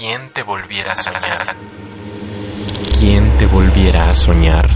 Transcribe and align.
¿Quién 0.00 0.30
te 0.30 0.42
volviera 0.42 0.92
a 0.92 0.96
soñar? 0.96 1.56
¿Quién 2.98 3.36
te 3.36 3.44
volviera 3.44 4.08
a 4.08 4.14
soñar? 4.14 4.66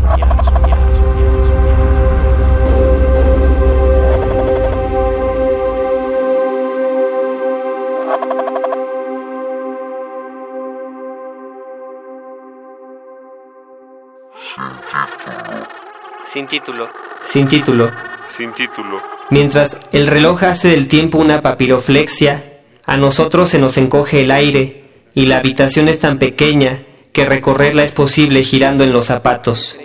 Sin 16.27 16.47
título. 16.47 16.91
Sin 17.25 17.48
título. 17.48 17.91
Sin 18.29 18.52
título. 18.52 19.01
Mientras 19.30 19.80
el 19.91 20.06
reloj 20.06 20.43
hace 20.43 20.69
del 20.69 20.87
tiempo 20.87 21.16
una 21.16 21.41
papiroflexia, 21.41 22.61
a 22.84 22.98
nosotros 22.98 23.48
se 23.48 23.59
nos 23.59 23.79
encoge 23.79 24.20
el 24.20 24.30
aire 24.30 24.84
y 25.15 25.27
la 25.27 25.38
habitación 25.38 25.88
es 25.88 26.01
tan 26.01 26.18
pequeña 26.18 26.82
que 27.12 27.24
recorrerla 27.24 27.84
es 27.84 27.92
posible 27.92 28.42
girando 28.42 28.82
en 28.82 28.92
los 28.92 29.06
zapatos. 29.06 29.78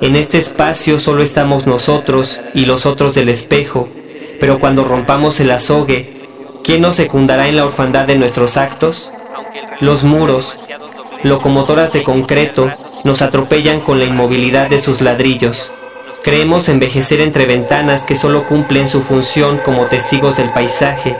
En 0.00 0.16
este 0.16 0.38
espacio 0.38 0.98
solo 0.98 1.22
estamos 1.22 1.66
nosotros 1.66 2.40
y 2.52 2.66
los 2.66 2.84
otros 2.84 3.14
del 3.14 3.28
espejo, 3.28 3.88
pero 4.40 4.58
cuando 4.58 4.84
rompamos 4.84 5.38
el 5.38 5.52
azogue, 5.52 6.26
¿quién 6.64 6.82
nos 6.82 6.96
secundará 6.96 7.48
en 7.48 7.56
la 7.56 7.64
orfandad 7.64 8.06
de 8.06 8.18
nuestros 8.18 8.56
actos? 8.56 9.12
Los 9.80 10.02
muros, 10.02 10.58
locomotoras 11.22 11.92
de 11.92 12.02
concreto, 12.02 12.70
nos 13.04 13.22
atropellan 13.22 13.80
con 13.80 14.00
la 14.00 14.06
inmovilidad 14.06 14.68
de 14.68 14.80
sus 14.80 15.00
ladrillos. 15.00 15.72
Creemos 16.24 16.68
envejecer 16.68 17.20
entre 17.20 17.46
ventanas 17.46 18.04
que 18.04 18.16
solo 18.16 18.46
cumplen 18.46 18.88
su 18.88 19.02
función 19.02 19.58
como 19.64 19.86
testigos 19.86 20.38
del 20.38 20.50
paisaje. 20.50 21.16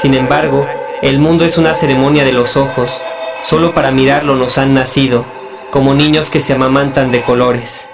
Sin 0.00 0.14
embargo, 0.14 0.66
el 1.02 1.18
mundo 1.18 1.44
es 1.44 1.58
una 1.58 1.74
ceremonia 1.74 2.24
de 2.24 2.32
los 2.32 2.56
ojos. 2.56 3.02
Solo 3.42 3.74
para 3.74 3.90
mirarlo 3.90 4.34
nos 4.34 4.56
han 4.56 4.72
nacido, 4.72 5.26
como 5.70 5.92
niños 5.92 6.30
que 6.30 6.40
se 6.40 6.54
amamantan 6.54 7.12
de 7.12 7.20
colores. 7.20 7.90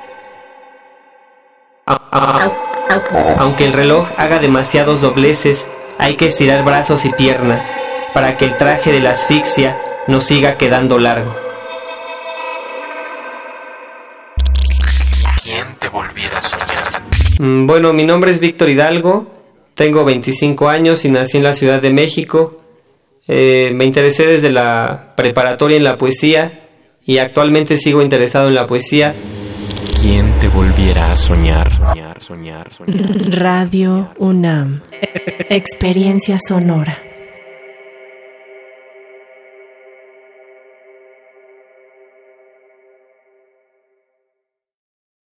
Aunque 3.39 3.65
el 3.65 3.73
reloj 3.73 4.07
haga 4.17 4.39
demasiados 4.39 5.01
dobleces, 5.01 5.69
hay 5.98 6.15
que 6.15 6.29
estirar 6.29 6.65
brazos 6.65 7.05
y 7.07 7.11
piernas 7.11 7.75
para 8.15 8.37
que 8.37 8.45
el 8.45 8.57
traje 8.57 8.93
de 8.93 9.01
la 9.01 9.11
asfixia 9.11 9.77
nos 10.07 10.23
siga 10.23 10.59
quedando 10.59 11.01
largo. 11.01 11.35
¿Quién 15.43 15.75
te 15.81 15.89
volviera 15.89 16.39
a 16.39 16.43
soñar? 16.43 16.67
Mm, 17.41 17.67
Bueno, 17.67 17.93
mi 17.93 18.05
nombre 18.05 18.31
es 18.31 18.39
Víctor 18.39 18.69
Hidalgo, 18.69 19.27
tengo 19.77 20.05
25 20.05 20.69
años 20.69 21.05
y 21.05 21.11
nací 21.11 21.37
en 21.37 21.45
la 21.45 21.55
Ciudad 21.55 21.81
de 21.81 21.91
México. 21.91 22.61
Eh, 23.29 23.71
me 23.75 23.85
interesé 23.85 24.27
desde 24.27 24.51
la 24.51 25.13
preparatoria 25.17 25.77
en 25.77 25.85
la 25.85 25.99
poesía 25.99 26.63
y 27.05 27.19
actualmente 27.19 27.77
sigo 27.77 28.03
interesado 28.03 28.49
en 28.49 28.55
la 28.55 28.67
poesía. 28.67 29.15
¿Quién 30.01 30.39
te 30.41 30.49
volviera 30.49 31.13
a 31.13 31.17
soñar? 31.17 31.71
Soñar, 31.71 32.23
soñar, 32.23 32.73
soñar. 32.73 33.31
Radio 33.31 34.13
UNAM. 34.19 34.81
Experiencia 35.51 36.39
sonora. 36.49 37.06